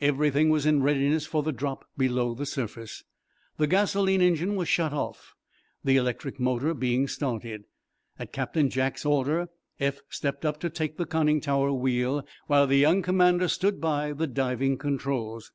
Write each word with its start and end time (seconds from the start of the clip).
Everything 0.00 0.50
was 0.50 0.66
in 0.66 0.82
readiness 0.82 1.24
for 1.24 1.44
the 1.44 1.52
drop 1.52 1.84
below 1.96 2.34
the 2.34 2.46
surface. 2.46 3.04
The 3.58 3.68
gasoline 3.68 4.20
engine 4.20 4.56
was 4.56 4.68
shut 4.68 4.92
off, 4.92 5.36
the 5.84 5.94
electric 5.96 6.40
motor 6.40 6.74
being 6.74 7.06
started. 7.06 7.62
At 8.18 8.32
Captain 8.32 8.70
Jack's 8.70 9.06
order 9.06 9.50
Eph 9.78 10.00
stepped 10.10 10.44
up 10.44 10.58
to 10.62 10.68
take 10.70 10.96
the 10.96 11.06
conning 11.06 11.40
tower 11.40 11.72
wheel, 11.72 12.26
while 12.48 12.66
the 12.66 12.78
young 12.78 13.02
commander 13.02 13.46
stood 13.46 13.80
by 13.80 14.10
the 14.12 14.26
diving 14.26 14.78
controls. 14.78 15.52